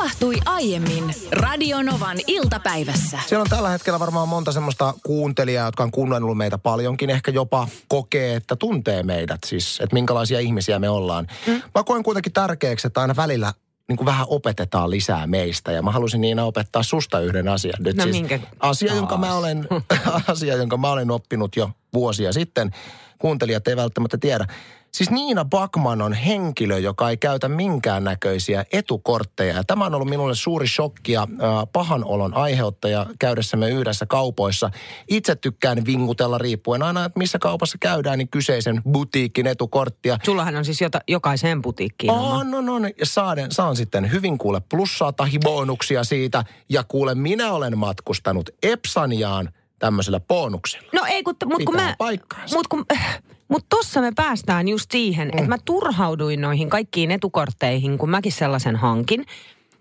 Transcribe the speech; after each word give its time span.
tapahtui 0.00 0.36
aiemmin 0.46 1.14
Radionovan 1.32 2.16
iltapäivässä. 2.26 3.18
Siellä 3.26 3.42
on 3.42 3.50
tällä 3.50 3.68
hetkellä 3.68 4.00
varmaan 4.00 4.28
monta 4.28 4.52
semmoista 4.52 4.94
kuuntelijaa, 5.02 5.68
jotka 5.68 5.82
on 5.82 5.90
kuunnellut 5.90 6.36
meitä 6.36 6.58
paljonkin. 6.58 7.10
Ehkä 7.10 7.30
jopa 7.30 7.68
kokee, 7.88 8.34
että 8.34 8.56
tuntee 8.56 9.02
meidät 9.02 9.38
siis, 9.46 9.80
että 9.80 9.94
minkälaisia 9.94 10.40
ihmisiä 10.40 10.78
me 10.78 10.88
ollaan. 10.88 11.26
Mm. 11.46 11.62
Mä 11.74 11.84
koen 11.84 12.02
kuitenkin 12.02 12.32
tärkeäksi, 12.32 12.86
että 12.86 13.00
aina 13.00 13.16
välillä 13.16 13.52
niin 13.88 13.96
kuin 13.96 14.06
vähän 14.06 14.26
opetetaan 14.28 14.90
lisää 14.90 15.26
meistä. 15.26 15.72
Ja 15.72 15.82
mä 15.82 15.90
halusin 15.90 16.20
niin 16.20 16.38
opettaa 16.38 16.82
susta 16.82 17.20
yhden 17.20 17.48
asian. 17.48 17.74
Nyt 17.78 17.96
No 17.96 18.02
siis 18.02 18.16
minkä? 18.16 18.38
Asia, 18.60 18.94
jonka 18.94 19.16
mä 19.16 19.34
olen, 19.34 19.68
asia, 20.28 20.56
jonka 20.56 20.76
mä 20.76 20.90
olen 20.90 21.10
oppinut 21.10 21.56
jo 21.56 21.70
vuosia 21.94 22.32
sitten. 22.32 22.70
Kuuntelijat 23.18 23.68
ei 23.68 23.76
välttämättä 23.76 24.18
tiedä. 24.18 24.46
Siis 24.92 25.10
Niina 25.10 25.44
Bakman 25.44 26.02
on 26.02 26.12
henkilö, 26.12 26.78
joka 26.78 27.10
ei 27.10 27.16
käytä 27.16 27.48
minkäännäköisiä 27.48 28.64
etukortteja. 28.72 29.54
Ja 29.54 29.64
tämä 29.64 29.86
on 29.86 29.94
ollut 29.94 30.08
minulle 30.08 30.34
suuri 30.34 30.68
shokki 30.68 31.12
ja 31.12 31.28
pahan 31.72 32.04
olon 32.04 32.34
aiheuttaja 32.34 33.06
käydessämme 33.18 33.70
yhdessä 33.70 34.06
kaupoissa. 34.06 34.70
Itse 35.08 35.36
tykkään 35.36 35.86
vingutella 35.86 36.38
riippuen 36.38 36.82
aina, 36.82 37.04
että 37.04 37.18
missä 37.18 37.38
kaupassa 37.38 37.78
käydään, 37.80 38.18
niin 38.18 38.28
kyseisen 38.28 38.82
butiikin 38.92 39.46
etukorttia. 39.46 40.18
Sullahan 40.24 40.56
on 40.56 40.64
siis 40.64 40.80
jota, 40.80 41.00
jokaiseen 41.08 41.62
butiikkiin 41.62 42.10
oma. 42.10 42.34
On, 42.34 42.54
on, 42.54 42.68
on. 42.68 42.84
Ja 42.84 43.06
saan, 43.06 43.38
saan 43.50 43.76
sitten 43.76 44.12
hyvin 44.12 44.38
kuule 44.38 44.62
plussaa 44.70 45.12
tai 45.12 45.30
bonuksia 45.44 46.04
siitä. 46.04 46.44
Ja 46.68 46.84
kuule, 46.84 47.14
minä 47.14 47.52
olen 47.52 47.78
matkustanut 47.78 48.50
Epsaniaan 48.62 49.48
tämmöisellä 49.80 50.20
bonuksella. 50.20 50.88
No 50.92 51.04
ei, 51.08 51.22
kun, 51.22 51.34
mut 51.44 51.64
kun 51.64 51.74
mä... 51.76 51.94
paikkaansa. 51.98 52.56
Mut 52.56 52.68
kun, 52.68 52.84
mut 53.48 53.64
tossa 53.68 54.00
me 54.00 54.12
päästään 54.16 54.68
just 54.68 54.90
siihen, 54.90 55.28
mm. 55.28 55.38
että 55.38 55.48
mä 55.48 55.58
turhauduin 55.64 56.40
noihin 56.40 56.70
kaikkiin 56.70 57.10
etukortteihin, 57.10 57.98
kun 57.98 58.10
mäkin 58.10 58.32
sellaisen 58.32 58.76
hankin. 58.76 59.26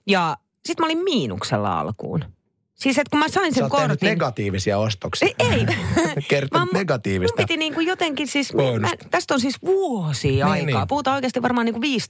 Ja 0.08 0.38
sit 0.66 0.80
mä 0.80 0.86
olin 0.86 1.04
miinuksella 1.04 1.80
alkuun. 1.80 2.26
Siis 2.76 2.98
että 2.98 3.10
kun 3.10 3.20
mä 3.20 3.30
sain 3.30 3.54
Sä 3.54 3.56
sen 3.60 3.70
tehnyt 3.72 3.90
kortin... 3.90 4.10
negatiivisia 4.10 4.78
ostoksia. 4.78 5.30
Ei, 5.40 5.50
ei. 5.52 5.66
Kertonut 6.30 6.70
mun- 6.70 6.78
negatiivista. 6.78 7.42
Mun 7.42 7.48
piti 7.48 7.58
niin 7.58 7.74
kuin 7.74 7.88
jotenkin 7.88 8.28
siis, 8.28 8.54
mä, 8.54 8.90
tästä 9.12 9.34
on 9.34 9.40
siis 9.40 9.62
vuosia 9.66 10.32
Niin, 10.32 10.44
aikaa. 10.46 10.82
niin. 10.82 10.88
Puhutaan 10.88 11.16
oikeasti 11.16 11.42
varmaan 11.42 11.66
niin 11.66 11.74
kuin 11.74 12.02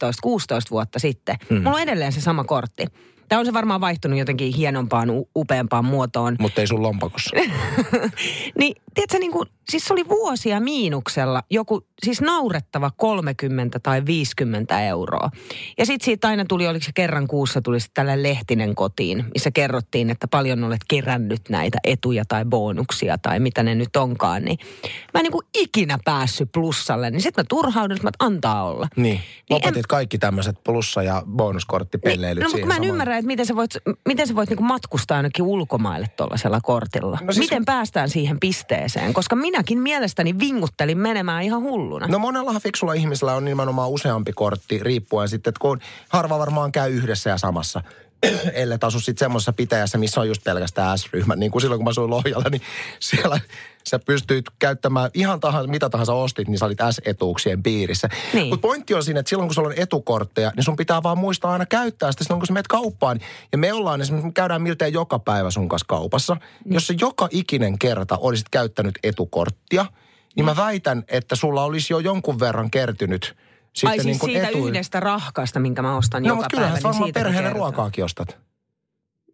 15-16 0.67 0.71
vuotta 0.71 0.99
sitten. 0.99 1.35
Hmm. 1.49 1.57
Mulla 1.57 1.77
on 1.77 1.83
edelleen 1.83 2.11
se 2.11 2.21
sama 2.21 2.43
kortti. 2.43 2.85
Tämä 3.29 3.39
on 3.39 3.45
se 3.45 3.53
varmaan 3.53 3.81
vaihtunut 3.81 4.19
jotenkin 4.19 4.53
hienompaan, 4.53 5.09
upeampaan 5.35 5.85
muotoon. 5.85 6.35
Mutta 6.39 6.61
ei 6.61 6.67
sun 6.67 6.83
lompakossa. 6.83 7.35
Niin, 8.59 8.75
tiedätkö, 8.93 9.19
niin 9.19 9.31
kuin, 9.31 9.49
siis 9.69 9.85
se 9.85 9.93
oli 9.93 10.07
vuosia 10.09 10.59
miinuksella 10.59 11.43
joku, 11.49 11.85
siis 12.05 12.21
naurettava 12.21 12.91
30 12.97 13.79
tai 13.79 14.05
50 14.05 14.81
euroa. 14.81 15.29
Ja 15.77 15.85
sitten 15.85 16.05
siitä 16.05 16.27
aina 16.27 16.45
tuli, 16.45 16.67
oliko 16.67 16.85
se 16.85 16.91
kerran 16.95 17.27
kuussa, 17.27 17.61
tuli 17.61 17.77
tällainen 17.93 18.23
lehtinen 18.23 18.75
kotiin, 18.75 19.25
missä 19.33 19.51
kerrottiin, 19.51 20.09
että 20.09 20.27
paljon 20.27 20.63
olet 20.63 20.81
kerännyt 20.87 21.41
näitä 21.49 21.77
etuja 21.83 22.23
tai 22.27 22.45
bonuksia 22.45 23.17
tai 23.17 23.39
mitä 23.39 23.63
ne 23.63 23.75
nyt 23.75 23.95
onkaan. 23.95 24.43
Niin 24.45 24.57
mä 25.13 25.19
en 25.19 25.23
niin 25.23 25.31
kuin 25.31 25.45
ikinä 25.57 25.97
päässyt 26.05 26.49
plussalle, 26.51 27.11
niin 27.11 27.21
sitten 27.21 27.43
mä 27.43 27.47
turhaudun, 27.49 27.97
että 27.97 28.09
antaa 28.19 28.63
olla. 28.63 28.87
Niin. 28.95 29.21
Lopetit 29.49 29.77
en- 29.77 29.83
kaikki 29.87 30.17
tämmöiset 30.17 30.55
plussa- 30.63 31.03
ja 31.03 31.23
bonuskorttipelleilyt 31.25 32.43
no, 32.43 32.47
mutta 32.47 32.55
siihen 32.55 32.67
mä 32.67 32.73
en 32.73 32.77
samaan. 32.77 32.89
ymmärrä, 32.89 33.17
että 33.19 33.27
miten 33.27 33.45
sä 33.45 33.55
voit, 33.55 33.71
miten 34.07 34.27
sä 34.27 34.35
voit 34.35 34.49
niinku 34.49 34.63
matkustaa 34.63 35.17
ainakin 35.17 35.45
ulkomaille 35.45 36.07
tuollaisella 36.17 36.59
kortilla. 36.63 37.17
No 37.21 37.33
siis... 37.33 37.45
Miten 37.45 37.65
päästään 37.65 38.09
siihen 38.09 38.39
pisteeseen? 38.39 39.13
Koska 39.13 39.35
minäkin 39.35 39.79
mielestäni 39.79 40.39
vinguttelin 40.39 40.97
menemään 40.97 41.43
ihan 41.43 41.61
hulluna. 41.61 42.07
No 42.07 42.19
monellahan 42.19 42.61
fiksulla 42.61 42.93
ihmisellä 42.93 43.33
on 43.33 43.45
nimenomaan 43.45 43.89
useampi 43.89 44.33
kortti, 44.33 44.79
riippuen 44.83 45.29
sitten, 45.29 45.51
että 45.51 45.59
kun 45.61 45.79
harva 46.09 46.39
varmaan 46.39 46.71
käy 46.71 46.91
yhdessä 46.91 47.29
ja 47.29 47.37
samassa. 47.37 47.83
ellei 48.53 48.77
asu 48.81 48.99
sitten 48.99 49.25
semmoisessa 49.25 49.53
pitäjässä, 49.53 49.97
missä 49.97 50.21
on 50.21 50.27
just 50.27 50.43
pelkästään 50.43 50.97
S-ryhmä. 50.97 51.35
Niin 51.35 51.51
kuin 51.51 51.61
silloin, 51.61 51.79
kun 51.79 51.83
mä 51.83 51.89
asuin 51.89 52.09
Lohjalla, 52.09 52.49
niin 52.49 52.61
siellä 52.99 53.39
sä 53.89 53.99
pystyit 53.99 54.45
käyttämään 54.59 55.11
ihan 55.13 55.39
tahansa, 55.39 55.69
mitä 55.69 55.89
tahansa 55.89 56.13
ostit, 56.13 56.47
niin 56.47 56.57
sä 56.57 56.65
olit 56.65 56.79
S-etuuksien 56.91 57.63
piirissä. 57.63 58.09
Niin. 58.33 58.47
Mutta 58.47 58.61
pointti 58.61 58.93
on 58.93 59.03
siinä, 59.03 59.19
että 59.19 59.29
silloin 59.29 59.47
kun 59.47 59.55
sulla 59.55 59.67
on 59.67 59.73
etukortteja, 59.77 60.51
niin 60.55 60.63
sun 60.63 60.75
pitää 60.75 61.03
vaan 61.03 61.17
muistaa 61.17 61.51
aina 61.51 61.65
käyttää 61.65 62.11
sitä 62.11 62.23
silloin, 62.23 62.39
kun 62.39 62.47
sä 62.47 62.53
menet 62.53 62.67
kauppaan. 62.67 63.19
Ja 63.51 63.57
me 63.57 63.73
ollaan 63.73 64.01
esimerkiksi, 64.01 64.27
me 64.27 64.33
käydään 64.33 64.61
miltei 64.61 64.93
joka 64.93 65.19
päivä 65.19 65.51
sun 65.51 65.69
kanssa 65.69 65.85
kaupassa. 65.87 66.37
Niin. 66.65 66.73
Jos 66.73 66.87
sä 66.87 66.93
joka 67.01 67.27
ikinen 67.31 67.79
kerta 67.79 68.17
olisit 68.17 68.49
käyttänyt 68.49 68.99
etukorttia, 69.03 69.85
niin 70.35 70.45
mä 70.45 70.55
väitän, 70.55 71.03
että 71.07 71.35
sulla 71.35 71.63
olisi 71.63 71.93
jo 71.93 71.99
jonkun 71.99 72.39
verran 72.39 72.71
kertynyt 72.71 73.35
sitten 73.73 73.89
Ai 73.89 73.95
siis 73.95 74.05
niin 74.05 74.19
kuin 74.19 74.31
siitä 74.31 74.47
etuin. 74.47 74.67
yhdestä 74.69 74.99
rahkasta, 74.99 75.59
minkä 75.59 75.81
mä 75.81 75.97
ostan 75.97 76.23
No, 76.23 76.27
joka 76.27 76.35
mutta 76.35 76.47
päivä. 76.51 76.57
kyllähän 76.59 76.75
sä 76.75 76.77
niin 76.79 76.83
varmaan 76.93 77.07
siitä 77.07 77.19
perheen 77.19 77.43
kertoo. 77.43 77.59
ruokaakin 77.59 78.03
ostat. 78.03 78.37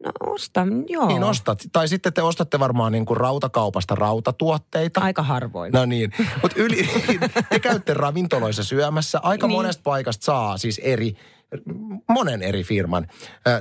No 0.04 0.12
ostan, 0.34 0.84
joo. 0.90 1.08
Niin 1.08 1.24
ostat. 1.24 1.64
Tai 1.74 1.88
sitten 1.88 2.14
te 2.14 2.22
ostatte 2.22 2.60
varmaan 2.60 2.92
niin 2.92 3.06
kuin 3.06 3.18
rautakaupasta 3.18 3.96
rautatuotteita. 3.96 5.02
Aika 5.02 5.24
harvoin. 5.24 5.72
No 5.74 5.86
niin, 5.86 6.12
mutta 6.42 6.60
yli, 6.62 6.90
te 7.50 7.60
käytte 7.60 7.94
ravintoloissa 7.94 8.64
syömässä. 8.64 9.20
Aika 9.24 9.48
Niin. 9.48 9.58
monesta 9.58 9.82
paikasta 9.84 10.26
saa 10.26 10.58
siis 10.58 10.82
eri, 10.84 11.14
monen 12.10 12.42
eri 12.42 12.64
firman 12.64 13.08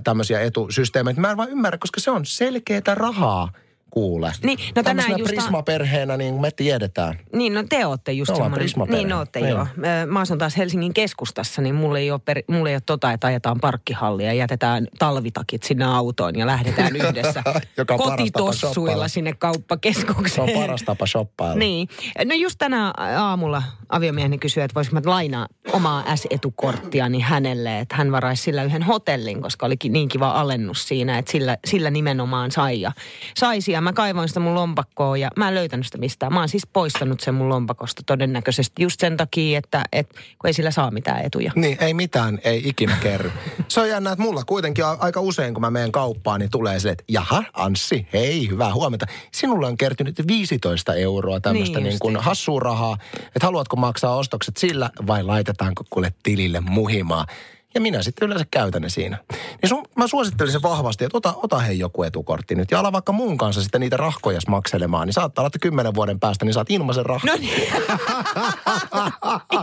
tämmöisiä 0.05 0.41
etusysteemeitä. 0.41 1.21
Mä 1.21 1.31
en 1.31 1.37
vaan 1.37 1.51
ymmärrä, 1.51 1.79
koska 1.79 2.01
se 2.01 2.11
on 2.11 2.27
selkeätä 2.27 2.95
rahaa, 2.95 3.49
kuule. 3.95 4.33
Niin, 4.43 4.59
no 4.77 4.83
tänään 4.83 5.19
just- 5.19 5.31
Prisma-perheenä, 5.31 6.17
niin 6.17 6.35
me 6.41 6.51
tiedetään. 6.51 7.19
Niin, 7.33 7.55
no 7.55 7.65
te 7.69 7.87
ootte 7.87 8.13
just 8.13 8.29
semmoinen. 8.35 8.59
Prisma-perhe. 8.59 9.03
Niin, 9.03 9.13
ootte 9.13 9.41
Niin. 9.41 9.51
joo. 9.51 9.67
Mä 10.07 10.21
asun 10.21 10.39
taas 10.39 10.57
Helsingin 10.57 10.95
keskustassa, 10.95 11.63
niin 11.63 11.75
mulla 11.75 11.99
ei 11.99 12.11
ole, 12.11 12.21
per, 12.25 12.43
mulla 12.51 12.69
ei 12.71 12.75
ole 12.75 12.83
tota, 12.87 13.13
että 13.13 13.27
ajetaan 13.27 13.61
parkkihallia 13.61 14.27
ja 14.27 14.33
jätetään 14.33 14.87
talvitakit 14.99 15.63
sinne 15.63 15.85
autoon 15.85 16.39
ja 16.39 16.47
lähdetään 16.47 16.97
yhdessä 17.09 17.43
Joka 17.77 17.97
kotitossuilla 17.97 19.09
sinne 19.09 19.31
Se 19.31 19.37
kauppakeskukseen. 19.39 20.57
on 20.57 20.63
paras 20.63 20.83
tapa 20.83 21.07
shoppailla. 21.07 21.57
Niin. 21.57 21.89
No 22.25 22.35
just 22.35 22.57
tänä 22.59 22.93
aamulla 23.19 23.63
aviomieheni 23.89 24.39
kysyi, 24.39 24.63
että 24.63 24.75
voisiko 24.75 24.95
mä 24.95 25.01
lainaa 25.05 25.47
omaa 25.75 26.17
S-etukorttiani 26.17 27.21
hänelle, 27.21 27.79
että 27.79 27.97
hän 27.97 28.13
varaisi 28.13 28.43
sillä 28.43 28.63
yhden 28.63 28.83
hotellin, 28.83 29.43
koska 29.43 29.67
olikin 29.67 29.93
niin 29.93 30.09
kiva 30.09 30.31
alennus 30.31 30.89
siinä, 30.89 31.19
että 31.19 31.33
sillä, 31.33 31.59
sillä 31.67 31.91
nimenomaan 31.91 32.51
sai 32.51 32.81
ja 32.81 32.93
saisi. 33.37 33.73
Ja 33.73 33.81
mä 33.81 33.93
kaivoin 33.93 34.29
sitä 34.29 34.41
mun 34.41 34.55
lompakkoon 34.55 35.21
ja 35.21 35.31
mä 35.37 35.49
en 35.49 35.55
löytänyt 35.55 35.87
sitä 35.87 35.99
mistään. 35.99 36.33
Mä 36.33 36.39
oon 36.39 36.49
siis 36.49 36.67
poistanut 36.67 37.21
sen 37.21 37.35
mun 37.35 37.49
lompakosta 37.49 38.03
todennäköisesti 38.07 38.83
just 38.83 39.01
sen 39.01 39.17
takia, 39.17 39.59
että, 39.59 39.85
että 39.93 40.15
kun 40.15 40.49
ei 40.49 40.53
sillä 40.53 40.71
saa 40.71 40.91
mitään 40.91 41.25
etuja. 41.25 41.53
Niin, 41.57 41.77
ei 41.81 41.95
mitään, 41.95 42.39
ei 42.45 42.69
ikinä 42.69 42.97
kerry. 43.03 43.33
Se 43.69 43.81
on 43.81 43.89
jännä, 43.89 44.13
että 44.13 44.23
mulla 44.23 44.45
kuitenkin 44.45 44.85
aika 44.99 45.21
usein, 45.21 45.55
kun 45.55 45.61
mä 45.61 45.71
menen 45.71 45.93
kauppaan, 45.93 46.41
niin 46.41 46.51
tulee 46.51 46.81
se, 46.81 46.91
että 46.91 47.05
jaha, 47.09 47.45
Anssi, 47.53 48.07
hei, 48.13 48.49
hyvää 48.51 48.75
huomenta. 48.75 49.07
Sinulle 49.33 49.67
on 49.67 49.77
kertynyt 49.77 50.27
15 50.27 50.95
euroa 50.95 51.41
tämmöistä 51.41 51.79
Niin 51.79 51.85
niin, 51.85 51.91
niin 51.91 51.99
kuin 51.99 52.17
hassua 52.17 52.61
rahaa. 52.61 52.99
Että 53.17 53.47
haluatko 53.47 53.77
maksaa 53.77 54.17
ostokset 54.17 54.57
sillä 54.57 54.91
vai 55.07 55.27
laitetaanko 55.65 55.85
kuule 55.91 56.13
tilille 56.23 56.61
muhimaa? 56.61 57.27
Ja 57.75 57.81
minä 57.81 58.03
sitten 58.03 58.27
yleensä 58.27 58.47
käytän 58.51 58.83
ne 58.83 58.89
siinä. 58.89 59.19
Niin 59.63 59.69
sun, 59.69 59.85
mä 59.97 60.07
suosittelisin 60.07 60.63
vahvasti, 60.63 61.05
että 61.05 61.17
ota, 61.19 61.35
ota 61.37 61.59
hei 61.59 61.79
joku 61.79 62.03
etukortti 62.03 62.55
nyt. 62.55 62.71
Ja 62.71 62.81
ala 62.81 62.93
vaikka 62.93 63.13
mun 63.13 63.39
kanssa 63.39 63.63
sitten 63.63 63.81
niitä 63.81 63.97
rahkoja 63.97 64.41
makselemaan. 64.49 65.07
Niin 65.07 65.15
saattaa 65.15 65.43
olla, 65.43 65.47
että 65.47 65.59
kymmenen 65.59 65.95
vuoden 65.95 66.21
päästä 66.21 66.45
niin 66.45 66.53
saat 66.55 66.71
ilmaisen 66.71 67.07
rahko. 67.07 67.27
No 67.27 67.37
niin. 67.37 67.73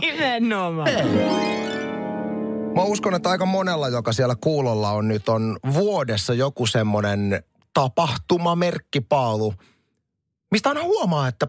Nimenomaan. 0.00 0.88
Mä 2.74 2.82
uskon, 2.82 3.14
että 3.14 3.30
aika 3.30 3.46
monella, 3.46 3.88
joka 3.88 4.12
siellä 4.12 4.36
kuulolla 4.40 4.90
on 4.90 5.08
nyt, 5.08 5.28
on 5.28 5.58
vuodessa 5.74 6.34
joku 6.34 6.66
semmoinen 6.66 7.42
tapahtuma, 7.74 8.56
merkkipaalu, 8.56 9.54
mistä 10.50 10.68
aina 10.68 10.82
huomaa, 10.82 11.28
että 11.28 11.46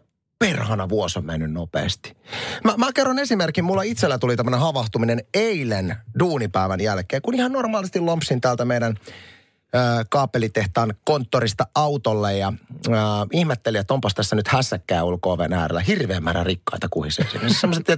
perhana 0.47 0.89
vuosi 0.89 1.19
on 1.19 1.25
mennyt 1.25 1.51
nopeasti. 1.51 2.17
Mä, 2.63 2.73
mä 2.77 2.93
kerron 2.93 3.19
esimerkin, 3.19 3.63
mulla 3.63 3.83
itsellä 3.83 4.17
tuli 4.17 4.35
tämmöinen 4.35 4.59
havahtuminen 4.59 5.23
eilen 5.33 5.95
duunipäivän 6.19 6.81
jälkeen, 6.81 7.21
kun 7.21 7.35
ihan 7.35 7.51
normaalisti 7.51 7.99
lompsin 7.99 8.41
täältä 8.41 8.65
meidän 8.65 8.97
kaapelitehtaan 10.09 10.93
konttorista 11.05 11.67
autolle 11.75 12.37
ja 12.37 12.53
ö, 12.87 12.91
ihmettelin, 13.31 13.81
että 13.81 13.93
onpas 13.93 14.13
tässä 14.13 14.35
nyt 14.35 14.47
hässäkkää 14.47 15.03
ulko 15.03 15.37
äärellä. 15.55 15.81
Hirveän 15.81 16.23
määrä 16.23 16.43
rikkaita 16.43 16.87
kuhisee. 16.89 17.25
Sellaiset, 17.47 17.89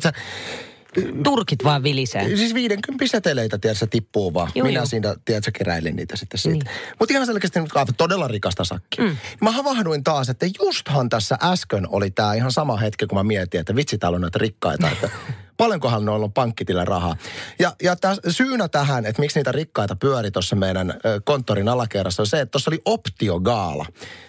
Turkit 1.24 1.63
vaan 1.63 1.83
vilisee. 1.83 2.36
Siis 2.36 2.53
50 2.53 3.07
seteleitä, 3.07 3.57
tiedätkö, 3.57 3.88
tippuu 3.89 4.33
vaan. 4.33 4.51
Juu, 4.56 4.68
Minä 4.68 4.80
juu. 4.80 4.88
siinä, 4.88 5.15
tiedätkö, 5.25 5.51
keräilin 5.57 5.95
niitä 5.95 6.15
sitten 6.15 6.39
siitä. 6.39 6.65
Niin. 6.65 6.95
Mutta 7.00 7.13
ihan 7.13 7.25
selkeästi 7.25 7.59
nyt 7.59 7.71
kaavat 7.71 7.97
todella 7.97 8.27
rikasta 8.27 8.63
sakkia. 8.63 9.06
Mm. 9.06 9.18
Mä 9.42 9.51
havahduin 9.51 10.03
taas, 10.03 10.30
että 10.30 10.45
justhan 10.59 11.09
tässä 11.09 11.38
äsken 11.44 11.88
oli 11.89 12.12
tämä 12.12 12.33
ihan 12.33 12.51
sama 12.51 12.77
hetki, 12.77 13.07
kun 13.07 13.18
mä 13.18 13.24
mietin, 13.24 13.59
että 13.59 13.75
vitsi, 13.75 13.97
täällä 13.97 14.15
on 14.15 14.21
näitä 14.21 14.39
rikkaita, 14.39 14.89
että 14.92 15.09
paljonkohan 15.57 16.06
noilla 16.06 16.25
on 16.25 16.33
pankkitillä 16.33 16.86
rahaa. 16.86 17.15
Ja, 17.59 17.75
ja 17.83 17.95
täs, 17.95 18.19
syynä 18.30 18.68
tähän, 18.68 19.06
että 19.06 19.21
miksi 19.21 19.39
niitä 19.39 19.51
rikkaita 19.51 19.95
pyöri 19.95 20.31
tuossa 20.31 20.56
meidän 20.56 20.94
konttorin 21.24 21.69
alakerrassa, 21.69 22.24
on 22.24 22.27
se, 22.27 22.41
että 22.41 22.51
tuossa 22.51 22.71
oli 22.71 22.81
optiogaala. 22.86 23.86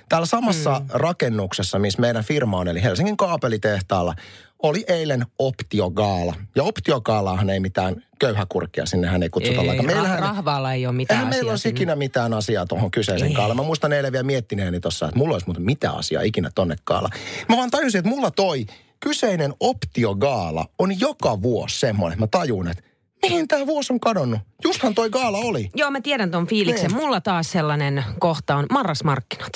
Täällä 0.09 0.27
samassa 0.27 0.81
mm. 0.81 0.87
rakennuksessa, 0.89 1.79
missä 1.79 2.01
meidän 2.01 2.25
firma 2.25 2.59
on, 2.59 2.69
eli 2.69 2.83
Helsingin 2.83 3.17
kaapelitehtaalla, 3.17 4.15
oli 4.63 4.85
eilen 4.89 5.27
optiogaala. 5.39 6.35
Ja 6.57 6.63
optiogaalaahan 6.63 7.51
ei 7.51 7.61
mitään 7.61 8.03
köyhäkurkkia, 8.19 8.87
sinnehän 8.87 9.23
ei 9.23 9.29
kutsuta 9.29 9.61
Ei, 9.61 9.67
lainkaan. 9.67 9.87
Meillähän, 9.87 10.19
rahvaalla 10.19 10.73
ei 10.73 10.87
ole 10.87 10.95
mitään 10.95 11.19
eihän 11.19 11.29
meillä 11.29 11.43
asiaa 11.43 11.53
olisi 11.53 11.69
ikinä 11.69 11.97
mitään 11.97 12.35
asiaa 12.35 12.67
tuohon 12.67 12.91
kyseisen 12.91 13.29
Ei. 13.29 13.35
kaalaan. 13.35 13.57
Mä 13.57 13.63
muistan 13.63 13.93
eilen 13.93 14.13
vielä 14.13 14.23
miettineeni 14.23 14.81
tuossa, 14.81 15.07
että 15.07 15.19
mulla 15.19 15.35
olisi 15.35 15.47
muuten 15.47 15.63
mitään 15.63 15.97
asiaa 15.97 16.23
ikinä 16.23 16.51
tonne 16.55 16.77
kaala. 16.85 17.09
Mä 17.49 17.57
vaan 17.57 17.71
tajusin, 17.71 17.99
että 17.99 18.11
mulla 18.11 18.31
toi 18.31 18.67
kyseinen 19.01 19.55
optiogaala 19.61 20.67
on 20.79 21.01
joka 21.01 21.43
vuosi 21.43 21.81
semmoinen, 21.81 22.13
että 22.13 22.23
mä 22.23 22.41
tajun, 22.43 22.69
että 22.69 22.83
mihin 23.31 23.49
tämä 23.49 23.67
vuosi 23.67 23.93
on 23.93 24.01
kadonnut. 24.01 24.41
Justhan 24.65 24.95
toi 24.95 25.11
gaala 25.11 25.39
oli. 25.39 25.71
Joo, 25.75 25.91
mä 25.91 26.01
tiedän 26.01 26.31
ton 26.31 26.47
fiiliksen. 26.47 26.91
Niin. 26.91 26.97
Mulla 26.97 27.21
taas 27.21 27.53
sellainen 27.53 28.05
kohta 28.19 28.57
on 28.57 28.67
marrasmarkkinat. 28.71 29.53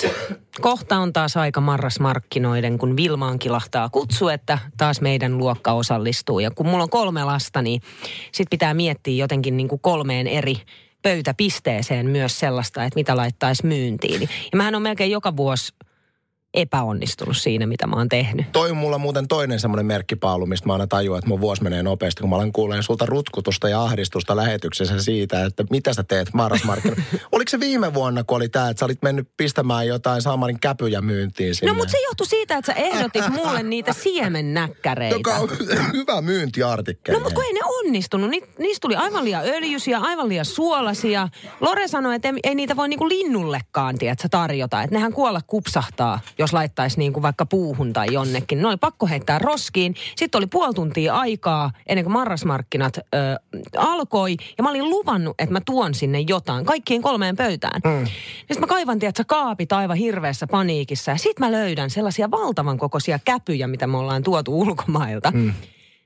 Kohta 0.61 0.97
on 0.97 1.13
taas 1.13 1.37
aika 1.37 1.61
marrasmarkkinoiden, 1.61 2.77
kun 2.77 2.97
Vilmaan 2.97 3.39
kilahtaa 3.39 3.89
kutsu, 3.89 4.27
että 4.27 4.57
taas 4.77 5.01
meidän 5.01 5.37
luokka 5.37 5.71
osallistuu. 5.71 6.39
Ja 6.39 6.51
kun 6.51 6.67
mulla 6.67 6.83
on 6.83 6.89
kolme 6.89 7.23
lasta, 7.23 7.61
niin 7.61 7.81
sit 8.31 8.47
pitää 8.49 8.73
miettiä 8.73 9.23
jotenkin 9.23 9.57
niin 9.57 9.67
kuin 9.67 9.81
kolmeen 9.81 10.27
eri 10.27 10.55
pöytäpisteeseen 11.01 12.09
myös 12.09 12.39
sellaista, 12.39 12.83
että 12.83 12.99
mitä 12.99 13.17
laittaisi 13.17 13.65
myyntiin. 13.65 14.21
Ja 14.21 14.57
mähän 14.57 14.75
on 14.75 14.81
melkein 14.81 15.11
joka 15.11 15.37
vuosi 15.37 15.73
epäonnistunut 16.53 17.37
siinä, 17.37 17.65
mitä 17.65 17.87
mä 17.87 17.95
oon 17.95 18.09
tehnyt. 18.09 18.45
Toi 18.51 18.71
on 18.71 18.77
mulla 18.77 18.97
muuten 18.97 19.27
toinen 19.27 19.59
semmoinen 19.59 19.85
merkkipaalu, 19.85 20.45
mistä 20.45 20.67
mä 20.67 20.73
aina 20.73 20.87
tajuan, 20.87 21.17
että 21.17 21.27
mun 21.27 21.41
vuosi 21.41 21.63
menee 21.63 21.83
nopeasti, 21.83 22.21
kun 22.21 22.29
mä 22.29 22.35
alan 22.35 22.51
kuulee 22.51 22.81
sulta 22.81 23.05
rutkutusta 23.05 23.69
ja 23.69 23.83
ahdistusta 23.83 24.35
lähetyksessä 24.35 25.01
siitä, 25.01 25.45
että 25.45 25.63
mitä 25.69 25.93
sä 25.93 26.03
teet 26.03 26.33
marrasmarkkinoilla. 26.33 27.03
Oliko 27.31 27.49
se 27.49 27.59
viime 27.59 27.93
vuonna, 27.93 28.23
kun 28.23 28.37
oli 28.37 28.49
tämä, 28.49 28.69
että 28.69 28.79
sä 28.79 28.85
olit 28.85 29.01
mennyt 29.01 29.27
pistämään 29.37 29.87
jotain 29.87 30.21
Saamarin 30.21 30.59
käpyjä 30.59 31.01
myyntiin 31.01 31.55
sinne? 31.55 31.71
No 31.71 31.77
mutta 31.77 31.91
se 31.91 31.97
johtui 32.03 32.27
siitä, 32.27 32.57
että 32.57 32.73
sä 32.73 32.79
ehdotit 32.79 33.29
mulle 33.29 33.63
niitä 33.63 33.93
siemennäkkäreitä. 33.93 35.15
Joka 35.15 35.35
on 35.35 35.49
hyvä 35.93 36.21
myyntiartikkeli. 36.21 37.17
No 37.17 37.23
mutta 37.23 37.35
kun 37.35 37.43
ei 37.43 37.53
ne 37.53 37.59
onnistunut. 37.63 38.29
Ni, 38.29 38.41
niistä 38.59 38.81
tuli 38.81 38.95
aivan 38.95 39.23
liian 39.23 39.43
öljyisiä, 39.45 39.97
aivan 39.97 40.29
liian 40.29 40.45
suolasia. 40.45 41.27
Lore 41.59 41.87
sanoi, 41.87 42.15
että 42.15 42.27
ei, 42.27 42.33
ei 42.43 42.55
niitä 42.55 42.75
voi 42.75 42.89
niinku 42.89 43.09
linnullekaan, 43.09 43.97
tiedätkö, 43.97 44.27
tarjota. 44.31 44.81
Että 44.83 44.95
nehän 44.95 45.13
kuolla 45.13 45.41
kupsahtaa, 45.47 46.19
jos 46.41 46.53
laittaisi 46.53 46.97
niinku 46.97 47.21
vaikka 47.21 47.45
puuhun 47.45 47.93
tai 47.93 48.07
jonnekin. 48.11 48.61
Ne 48.61 48.67
oli 48.67 48.77
pakko 48.77 49.07
heittää 49.07 49.39
roskiin. 49.39 49.95
Sitten 50.15 50.39
oli 50.39 50.47
puoli 50.47 50.73
tuntia 50.73 51.15
aikaa 51.15 51.71
ennen 51.87 52.05
kuin 52.05 52.13
marrasmarkkinat 52.13 52.97
ö, 52.97 53.01
alkoi. 53.77 54.37
Ja 54.57 54.63
mä 54.63 54.69
olin 54.69 54.89
luvannut, 54.89 55.35
että 55.39 55.53
mä 55.53 55.61
tuon 55.65 55.93
sinne 55.93 56.19
jotain, 56.19 56.65
kaikkiin 56.65 57.01
kolmeen 57.01 57.35
pöytään. 57.35 57.81
Mm. 57.83 58.05
Sitten 58.37 58.59
mä 58.59 58.67
kaivan, 58.67 58.99
tiedätkö, 58.99 59.23
kaapit 59.27 59.73
aivan 59.73 59.97
hirveässä 59.97 60.47
paniikissa. 60.47 61.11
Ja 61.11 61.17
sit 61.17 61.39
mä 61.39 61.51
löydän 61.51 61.89
sellaisia 61.89 62.31
valtavan 62.31 62.77
kokoisia 62.77 63.19
käpyjä, 63.25 63.67
mitä 63.67 63.87
me 63.87 63.97
ollaan 63.97 64.23
tuotu 64.23 64.59
ulkomailta. 64.59 65.31
Mm. 65.31 65.53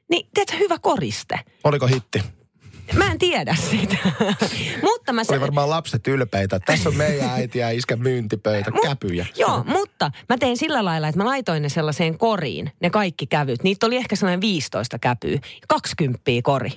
Niin, 0.10 0.28
tiedätkö, 0.34 0.58
hyvä 0.58 0.78
koriste. 0.82 1.40
Oliko 1.64 1.88
hitti? 1.88 2.24
Mä 2.94 3.12
en 3.12 3.18
tiedä 3.18 3.56
sitä. 3.56 3.98
mutta 4.90 5.14
mä... 5.14 5.22
Oli 5.30 5.42
varmaan 5.42 5.70
lapset 5.70 6.08
ylpeitä. 6.08 6.60
Tässä 6.60 6.90
on 6.90 6.96
meidän 6.96 7.30
äiti 7.30 7.60
ja 7.60 7.70
iskä 7.70 7.96
myyntipöytä, 7.96 8.72
käpyjä. 8.84 9.26
Joo, 9.38 9.64
mutta 9.64 10.12
mä 10.30 10.38
tein 10.38 10.58
sillä 10.58 10.86
lailla, 10.86 11.08
että 11.08 11.20
mä 11.20 11.26
laitoin 11.26 11.64
ne 11.64 11.70
sellaiseen 11.70 12.18
koriin, 12.18 12.72
ne 12.80 12.90
kaikki 12.90 13.28
kävyt. 13.28 13.64
Niitä 13.64 13.86
oli 13.86 13.96
ehkä 13.96 14.16
sellainen 14.16 14.42
15 14.42 15.00
käpyä. 15.00 15.40
20 15.68 16.22
kori. 16.44 16.72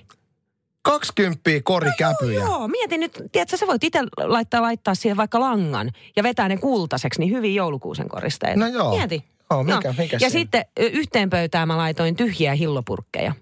20 0.82 1.50
korikäpyjä. 1.64 2.40
Joo, 2.40 2.69
mietin 2.69 3.00
nyt, 3.00 3.22
tiedätkö, 3.32 3.56
sä 3.56 3.66
voit 3.66 3.84
itse 3.84 4.00
laittaa, 4.16 4.62
laittaa 4.62 4.94
siihen 4.94 5.16
vaikka 5.16 5.40
langan 5.40 5.90
ja 6.16 6.22
vetää 6.22 6.49
ne 6.49 6.56
kultaiseksi, 6.56 7.20
niin 7.20 7.32
hyvin 7.32 7.55
joulukuusen 7.55 8.08
koristeita. 8.08 8.60
No 8.60 8.66
joo. 8.66 8.96
Mieti. 8.96 9.25
Joo, 9.50 9.62
mikä- 9.62 9.94
mikä 9.99 10.16
ja 10.20 10.31
siinä? 10.31 10.31
sitten 10.31 10.64
yhteen 10.76 11.31
pöytään 11.31 11.69
mä 11.69 11.76
laitoin 11.76 12.16
tyhjiä 12.16 12.55
hillopurkkeja. 12.55 13.32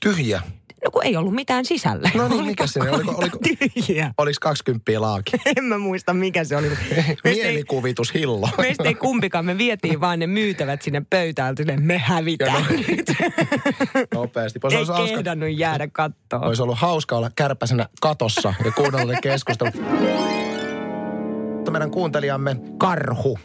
Tyhjä. 0.00 0.42
No 0.86 0.90
kun 0.90 1.04
ei 1.04 1.16
ollut 1.16 1.34
mitään 1.34 1.64
sisällä. 1.64 2.10
No 2.14 2.28
niin, 2.28 2.40
Oli 2.40 2.46
mikä 2.48 2.66
siinä? 2.66 2.90
pakko 2.90 2.96
Oliko- 3.10 3.20
oliko- 3.22 3.38
Tyhjiä. 3.58 4.14
Oliko 4.18 4.36
20 4.40 5.00
laaki? 5.00 5.32
En 5.56 5.64
mä 5.64 5.78
muista, 5.78 6.14
mikä 6.14 6.44
se 6.44 6.56
oli. 6.56 6.70
Mielikuvitus 7.24 8.14
hillo. 8.14 8.48
meistä 8.58 8.84
ei 8.84 8.94
kumpikaan, 8.94 9.44
me 9.44 9.58
vietiin 9.58 10.00
vaan 10.00 10.18
ne 10.18 10.26
myytävät 10.26 10.82
sinne 10.82 11.02
pöytään, 11.10 11.54
että 11.58 11.76
me 11.80 11.98
hävitään 11.98 12.64
nyt. 12.70 13.06
Nopeasti. 14.14 14.58
Voisi 14.62 14.76
ei 14.76 14.84
hauska, 14.84 15.06
kehdannut 15.16 15.48
jäädä 15.58 15.88
kattoon. 15.92 16.44
olisi 16.44 16.62
ollut 16.62 16.78
hauska 16.78 17.16
olla 17.16 17.30
kärpäsenä 17.36 17.88
katossa 18.00 18.54
ja 18.64 18.72
kuunnella 18.72 19.12
ne 19.12 19.18
keskustelut. 19.22 19.74
Meidän 21.70 21.90
kuuntelijamme 21.90 22.56
Karhu 22.78 23.38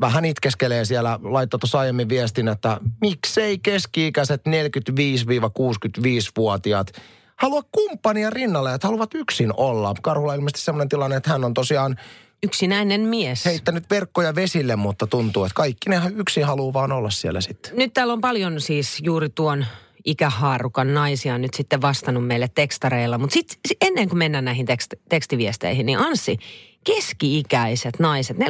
vähän 0.00 0.24
itkeskelee 0.24 0.84
siellä, 0.84 1.18
laittoi 1.22 1.60
tuossa 1.60 1.78
aiemmin 1.78 2.08
viestin, 2.08 2.48
että 2.48 2.80
miksei 3.00 3.58
keski-ikäiset 3.58 4.42
45-65-vuotiaat 4.46 6.92
halua 7.36 7.62
kumppania 7.72 8.30
rinnalle, 8.30 8.74
että 8.74 8.86
haluavat 8.86 9.14
yksin 9.14 9.52
olla. 9.56 9.94
Karhulla 10.02 10.32
on 10.32 10.38
ilmeisesti 10.38 10.64
sellainen 10.64 10.88
tilanne, 10.88 11.16
että 11.16 11.30
hän 11.30 11.44
on 11.44 11.54
tosiaan 11.54 11.96
Yksinäinen 12.42 13.00
mies. 13.00 13.44
heittänyt 13.44 13.90
verkkoja 13.90 14.34
vesille, 14.34 14.76
mutta 14.76 15.06
tuntuu, 15.06 15.44
että 15.44 15.54
kaikki 15.54 15.90
ne 15.90 16.00
yksin 16.16 16.44
haluaa 16.44 16.72
vaan 16.72 16.92
olla 16.92 17.10
siellä 17.10 17.40
sitten. 17.40 17.72
Nyt 17.76 17.94
täällä 17.94 18.12
on 18.12 18.20
paljon 18.20 18.60
siis 18.60 18.98
juuri 19.02 19.28
tuon 19.28 19.66
ikähaarukan 20.04 20.94
naisia 20.94 21.38
nyt 21.38 21.54
sitten 21.54 21.82
vastannut 21.82 22.26
meille 22.26 22.48
tekstareilla. 22.54 23.18
Mutta 23.18 23.34
sitten 23.34 23.58
ennen 23.80 24.08
kuin 24.08 24.18
mennään 24.18 24.44
näihin 24.44 24.66
tekst, 24.66 24.94
tekstiviesteihin, 25.08 25.86
niin 25.86 25.98
Anssi, 25.98 26.38
keski-ikäiset 26.84 27.98
naiset, 27.98 28.36
45-65, 28.36 28.40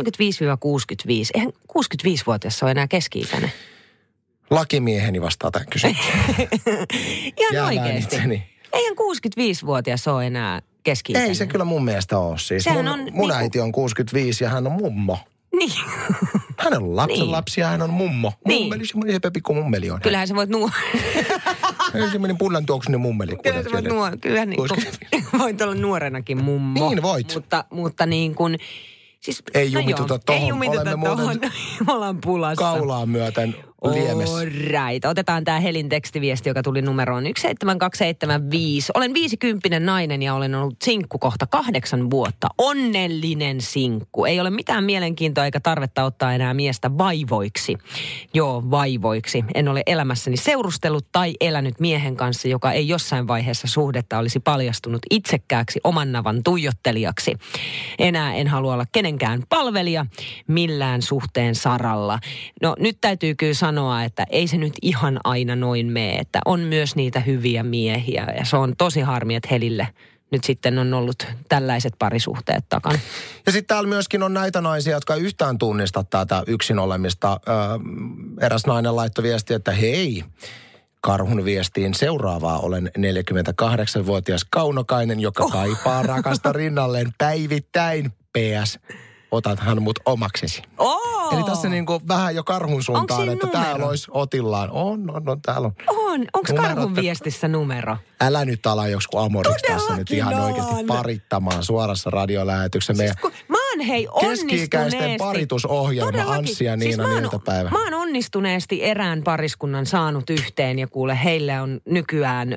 eihän 1.34 1.52
65-vuotias 1.78 2.62
ole 2.62 2.70
enää 2.70 2.88
keski-ikäinen. 2.88 3.52
Lakimieheni 4.50 5.20
vastaa 5.22 5.50
tähän 5.50 5.68
kysymykseen. 5.70 6.18
Ihan 7.40 7.66
oikeasti. 7.66 7.98
itseni. 7.98 8.42
Eihän 8.72 8.94
65-vuotias 8.94 10.08
ole 10.08 10.26
enää 10.26 10.62
keski-ikäinen. 10.82 11.28
Ei 11.28 11.34
se 11.34 11.46
kyllä 11.46 11.64
mun 11.64 11.84
mielestä 11.84 12.18
ole 12.18 12.38
siis. 12.38 12.64
Sehän 12.64 12.84
mun, 12.84 12.92
on 12.92 12.98
mun 12.98 13.06
niinku- 13.06 13.32
äiti 13.32 13.60
on 13.60 13.72
65 13.72 14.44
ja 14.44 14.50
hän 14.50 14.66
on 14.66 14.72
mummo. 14.72 15.18
Niin. 15.66 15.84
Hän 16.58 16.76
on 16.76 16.96
lapsen 16.96 17.18
Niin. 17.20 17.32
lapsi 17.32 17.60
ja 17.60 17.66
hän 17.66 17.82
on 17.82 17.90
mummo. 17.90 18.32
Niin. 18.48 18.62
Mummeli, 18.62 18.86
semmoinen 18.86 19.20
se 19.22 19.30
pikku 19.30 19.54
mummeli 19.54 19.90
on. 19.90 20.00
Kyllähän 20.00 20.28
sä 20.28 20.34
voit 20.34 20.50
nuo... 20.50 20.70
Hän 21.92 22.02
on 22.02 22.10
semmoinen 22.10 22.38
punnan 22.38 22.66
tuoksunen 22.66 23.00
mummeli. 23.00 23.36
Kyllä 23.42 23.62
sä 23.62 23.70
voit 23.72 23.84
nuo... 23.84 24.10
Kyllähän 24.20 24.50
niin 24.50 24.68
kuin, 24.68 24.70
voit 25.38 25.62
olla 25.62 25.74
nuorenakin 25.74 26.44
mummo. 26.44 26.88
Niin 26.88 27.02
voit. 27.02 27.34
Mutta, 27.34 27.64
mutta 27.70 28.06
niin 28.06 28.34
kuin... 28.34 28.58
Siis, 29.20 29.42
Ei 29.54 29.72
jumituta 29.72 30.14
joo, 30.14 30.18
tohon. 30.26 30.42
Ei 30.42 30.48
jumituta 30.48 30.80
Olemme 30.80 31.06
tohon. 31.06 31.40
Me 31.86 31.92
ollaan 31.92 32.18
pulassa. 32.20 32.64
Kaulaa 32.64 33.06
myöten 33.06 33.56
liemessä. 33.92 34.36
Alright. 34.36 35.04
Otetaan 35.04 35.44
tämä 35.44 35.60
Helin 35.60 35.88
tekstiviesti, 35.88 36.50
joka 36.50 36.62
tuli 36.62 36.82
numeroon 36.82 37.24
17275. 37.24 38.92
Olen 38.94 39.14
viisikymppinen 39.14 39.86
nainen 39.86 40.22
ja 40.22 40.34
olen 40.34 40.54
ollut 40.54 40.76
sinkku 40.84 41.18
kohta 41.18 41.46
kahdeksan 41.46 42.10
vuotta. 42.10 42.48
Onnellinen 42.58 43.60
sinkku. 43.60 44.24
Ei 44.24 44.40
ole 44.40 44.50
mitään 44.50 44.84
mielenkiintoa 44.84 45.44
eikä 45.44 45.60
tarvetta 45.60 46.04
ottaa 46.04 46.34
enää 46.34 46.54
miestä 46.54 46.98
vaivoiksi. 46.98 47.76
Joo, 48.34 48.62
vaivoiksi. 48.70 49.44
En 49.54 49.68
ole 49.68 49.82
elämässäni 49.86 50.36
seurustellut 50.36 51.06
tai 51.12 51.34
elänyt 51.40 51.80
miehen 51.80 52.16
kanssa, 52.16 52.48
joka 52.48 52.72
ei 52.72 52.88
jossain 52.88 53.28
vaiheessa 53.28 53.66
suhdetta 53.66 54.18
olisi 54.18 54.40
paljastunut 54.40 55.02
itsekkääksi 55.10 55.80
oman 55.84 56.12
navan 56.12 56.42
tuijottelijaksi. 56.44 57.34
Enää 57.98 58.34
en 58.34 58.48
halua 58.48 58.74
olla 58.74 58.86
kenenkään 58.92 59.42
palvelija 59.48 60.06
millään 60.46 61.02
suhteen 61.02 61.54
saralla. 61.54 62.18
No 62.62 62.76
nyt 62.78 62.98
täytyy 63.00 63.34
kyllä 63.34 63.54
sanoa, 63.54 63.73
että 64.04 64.26
ei 64.30 64.48
se 64.48 64.56
nyt 64.56 64.72
ihan 64.82 65.20
aina 65.24 65.56
noin 65.56 65.86
mene, 65.86 66.16
että 66.16 66.40
on 66.44 66.60
myös 66.60 66.96
niitä 66.96 67.20
hyviä 67.20 67.62
miehiä 67.62 68.26
ja 68.38 68.44
se 68.44 68.56
on 68.56 68.74
tosi 68.78 69.00
harmi, 69.00 69.34
että 69.34 69.48
Helille 69.50 69.88
nyt 70.30 70.44
sitten 70.44 70.78
on 70.78 70.94
ollut 70.94 71.26
tällaiset 71.48 71.92
parisuhteet 71.98 72.64
takana. 72.68 72.98
Ja 73.46 73.52
sitten 73.52 73.66
täällä 73.66 73.88
myöskin 73.88 74.22
on 74.22 74.34
näitä 74.34 74.60
naisia, 74.60 74.94
jotka 74.94 75.14
yhtään 75.14 75.58
tunnista 75.58 76.04
tätä 76.04 76.42
yksin 76.46 76.78
olemista. 76.78 77.40
Öö, 77.48 77.54
eräs 78.40 78.66
nainen 78.66 78.96
laittoi 78.96 79.22
viesti, 79.22 79.54
että 79.54 79.72
hei, 79.72 80.24
karhun 81.00 81.44
viestiin 81.44 81.94
seuraavaa. 81.94 82.58
Olen 82.58 82.90
48-vuotias 82.98 84.46
kaunokainen, 84.50 85.20
joka 85.20 85.48
kaipaa 85.48 86.02
rakasta 86.02 86.52
rinnalleen 86.52 87.12
päivittäin. 87.18 88.12
PS, 88.38 88.78
otathan 89.34 89.82
mut 89.82 89.98
omaksesi. 90.06 90.62
Oh! 90.78 91.34
Eli 91.34 91.44
tässä 91.44 91.68
niin 91.68 91.86
kuin 91.86 92.08
vähän 92.08 92.34
jo 92.34 92.44
karhun 92.44 92.82
suuntaan, 92.82 93.28
että 93.28 93.46
numero? 93.46 93.64
täällä 93.64 93.86
olisi 93.86 94.06
otillaan. 94.10 94.70
On, 94.70 95.10
on, 95.10 95.28
on, 95.28 95.42
täällä 95.42 95.66
on. 95.66 95.74
On. 95.88 96.20
Onko 96.32 96.52
karhun 96.56 96.96
viestissä 96.96 97.48
numero? 97.48 97.96
Älä 98.20 98.44
nyt 98.44 98.66
ala 98.66 98.88
joku 98.88 99.18
amoriksi 99.18 99.66
tässä 99.66 99.96
nyt 99.96 100.10
ihan 100.10 100.34
oikeasti 100.34 100.74
on. 100.74 100.86
parittamaan 100.86 101.64
suorassa 101.64 102.10
radiolähetyksessä. 102.10 103.14
Kun 103.20 103.32
mä 103.48 103.53
oon 103.78 103.86
hei 103.86 104.08
Keski-ikäisten 104.20 104.80
onnistuneesti. 104.80 105.18
paritusohjelma, 105.18 106.12
Todellakin. 106.12 106.38
Anssi 106.38 106.64
ja 106.64 106.78
siis 106.78 106.98
oon, 106.98 107.22
iltapäivä. 107.22 107.70
Mä 107.70 107.84
oon 107.84 107.94
onnistuneesti 107.94 108.84
erään 108.84 109.22
pariskunnan 109.22 109.86
saanut 109.86 110.30
yhteen 110.30 110.78
ja 110.78 110.86
kuule, 110.86 111.18
heille 111.24 111.60
on 111.60 111.80
nykyään 111.84 112.52
ö, 112.52 112.56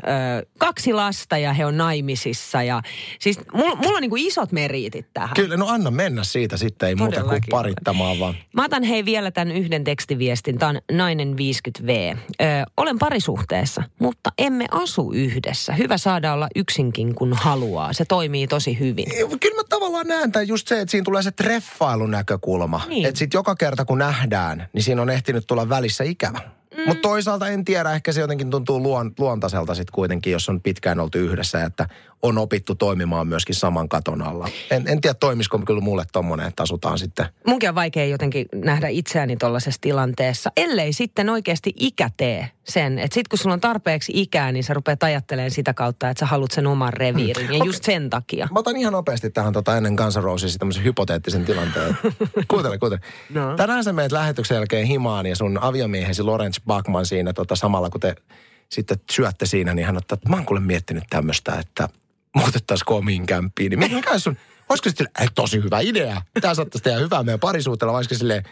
kaksi 0.57 0.93
lasta 0.93 1.37
ja 1.37 1.53
he 1.53 1.65
on 1.65 1.77
naimisissa. 1.77 2.63
Ja, 2.63 2.81
siis 3.19 3.39
mulla, 3.53 3.75
mulla 3.75 3.95
on 3.97 4.01
niinku 4.01 4.15
isot 4.19 4.51
meriitit 4.51 5.07
tähän. 5.13 5.29
Kyllä, 5.35 5.57
no 5.57 5.67
anna 5.67 5.91
mennä 5.91 6.23
siitä 6.23 6.57
sitten, 6.57 6.89
ei 6.89 6.95
muuta 6.95 7.11
kuin 7.15 7.23
Todellakin. 7.23 7.51
parittamaan 7.51 8.19
vaan. 8.19 8.35
Mä 8.53 8.65
otan 8.65 8.83
hei 8.83 9.05
vielä 9.05 9.31
tämän 9.31 9.51
yhden 9.57 9.83
tekstiviestin. 9.83 10.57
Tämä 10.57 10.69
on 10.69 10.81
nainen 10.91 11.35
50V. 11.37 12.17
Ö, 12.41 12.45
olen 12.77 12.99
parisuhteessa, 12.99 13.83
mutta 13.99 14.29
emme 14.37 14.65
asu 14.71 15.11
yhdessä. 15.11 15.73
Hyvä 15.73 15.97
saada 15.97 16.33
olla 16.33 16.47
yksinkin, 16.55 17.15
kun 17.15 17.33
haluaa. 17.33 17.93
Se 17.93 18.05
toimii 18.05 18.47
tosi 18.47 18.79
hyvin. 18.79 19.05
Kyllä 19.39 19.55
mä 19.55 19.63
tavallaan 19.69 20.07
näen 20.07 20.31
tämän 20.31 20.47
just 20.47 20.67
se, 20.67 20.79
että 20.81 20.91
siinä 20.91 21.03
tulee 21.07 21.23
se 21.23 21.31
treffailun 21.31 22.11
näkökulma. 22.11 22.81
Niin. 22.87 23.05
Että 23.05 23.19
sitten 23.19 23.37
joka 23.37 23.55
kerta 23.55 23.85
kun 23.85 23.97
nähdään, 23.97 24.67
niin 24.73 24.83
siinä 24.83 25.01
on 25.01 25.09
ehtinyt 25.09 25.47
tulla 25.47 25.69
välissä 25.69 26.03
ikävä. 26.03 26.39
Mm. 26.77 26.83
Mutta 26.87 27.01
toisaalta 27.01 27.47
en 27.47 27.65
tiedä, 27.65 27.91
ehkä 27.91 28.11
se 28.11 28.21
jotenkin 28.21 28.49
tuntuu 28.49 28.83
luon, 28.83 29.11
luontaiselta 29.19 29.75
sitten 29.75 29.93
kuitenkin, 29.93 30.33
jos 30.33 30.49
on 30.49 30.61
pitkään 30.61 30.99
oltu 30.99 31.17
yhdessä, 31.17 31.63
että 31.63 31.87
on 32.21 32.37
opittu 32.37 32.75
toimimaan 32.75 33.27
myöskin 33.27 33.55
saman 33.55 33.89
katon 33.89 34.21
alla. 34.21 34.49
En, 34.71 34.83
en 34.87 35.01
tiedä, 35.01 35.13
toimisiko 35.13 35.59
kyllä 35.59 35.81
mulle 35.81 36.05
tommonen, 36.11 36.47
että 36.47 36.63
asutaan 36.63 36.99
sitten. 36.99 37.25
Munkin 37.47 37.69
on 37.69 37.75
vaikea 37.75 38.05
jotenkin 38.05 38.45
nähdä 38.55 38.87
itseäni 38.87 39.37
tuollaisessa 39.37 39.81
tilanteessa, 39.81 40.51
ellei 40.57 40.93
sitten 40.93 41.29
oikeasti 41.29 41.73
ikä 41.75 42.09
tee 42.17 42.51
sen. 42.63 42.99
Että 42.99 43.15
sit 43.15 43.27
kun 43.27 43.39
sulla 43.39 43.53
on 43.53 43.61
tarpeeksi 43.61 44.11
ikää, 44.15 44.51
niin 44.51 44.63
sä 44.63 44.73
rupeat 44.73 45.03
ajattelemaan 45.03 45.51
sitä 45.51 45.73
kautta, 45.73 46.09
että 46.09 46.19
sä 46.19 46.25
haluat 46.25 46.51
sen 46.51 46.67
oman 46.67 46.93
reviirin. 46.93 47.45
Ja 47.45 47.55
Okei. 47.55 47.67
just 47.67 47.83
sen 47.83 48.09
takia. 48.09 48.47
Mä 48.51 48.59
otan 48.59 48.77
ihan 48.77 48.93
nopeasti 48.93 49.29
tähän 49.29 49.53
tota 49.53 49.77
ennen 49.77 49.93
Guns 49.93 50.17
N' 50.17 50.23
Roses 50.23 50.57
tämmöisen 50.57 50.83
hypoteettisen 50.83 51.45
tilanteen. 51.45 51.97
kuuntele, 52.51 52.77
kuuntele. 52.77 53.01
No. 53.29 53.55
Tänään 53.55 53.83
sä 53.83 53.93
meet 53.93 54.11
lähetyksen 54.11 54.55
jälkeen 54.55 54.85
himaan 54.85 55.25
ja 55.25 55.35
sun 55.35 55.59
aviomiehesi 55.61 56.23
Lawrence 56.23 56.61
Bachman 56.67 57.05
siinä 57.05 57.33
tota, 57.33 57.55
samalla 57.55 57.89
kun 57.89 58.01
te 58.01 58.15
sitten 58.69 58.97
syötte 59.11 59.45
siinä, 59.45 59.73
niin 59.73 59.85
hän 59.85 59.97
ottaa, 59.97 60.13
että 60.15 60.29
mä 60.29 60.35
oon 60.35 60.45
kuule 60.45 60.59
miettinyt 60.59 61.03
tämmöistä, 61.09 61.55
että 61.59 61.89
muutettaisiko 62.37 62.97
omiin 62.97 63.25
kämppiin. 63.25 63.69
Niin 63.79 63.95
mikä 63.95 64.19
sun, 64.19 64.37
olisiko 64.69 64.89
sitten, 64.89 65.07
ei, 65.21 65.27
tosi 65.35 65.63
hyvä 65.63 65.79
idea. 65.79 66.21
Tää 66.41 66.53
saattaisi 66.53 66.83
tehdä 66.83 66.99
hyvää 66.99 67.23
meidän 67.23 67.39
parisuhteella, 67.39 67.93
vai 67.93 67.99
olisiko 67.99 68.15
silleen, 68.15 68.43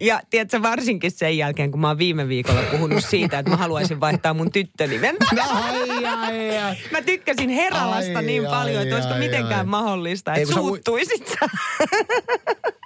Ja 0.00 0.20
tiedätkö, 0.30 0.62
varsinkin 0.62 1.10
sen 1.10 1.38
jälkeen, 1.38 1.70
kun 1.70 1.80
mä 1.80 1.88
oon 1.88 1.98
viime 1.98 2.28
viikolla 2.28 2.62
puhunut 2.70 3.04
siitä, 3.04 3.38
että 3.38 3.50
mä 3.50 3.56
haluaisin 3.56 4.00
vaihtaa 4.00 4.34
mun 4.34 4.52
tyttönimen. 4.52 5.16
ai, 5.50 6.06
ai, 6.06 6.58
ai. 6.58 6.76
Mä 6.90 7.02
tykkäsin 7.02 7.50
Heralasta 7.50 8.18
Ai, 8.18 8.24
niin 8.24 8.46
ai, 8.46 8.50
paljon, 8.50 8.82
että 8.82 8.94
olisiko 8.94 9.14
mitenkään 9.14 9.60
ai. 9.60 9.64
mahdollista, 9.64 10.34
että 10.34 10.46
kun 10.46 10.54
sä 10.54 10.60
ui- 10.60 10.68
suuttuisit 10.68 11.28
sä. 11.28 11.48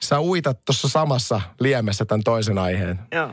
Sä 0.05 0.21
uitat 0.21 0.65
tuossa 0.65 0.89
samassa 0.89 1.41
liemessä 1.61 2.05
tämän 2.05 2.25
toisen 2.25 2.59
aiheen. 2.59 2.99
Joo. 3.13 3.33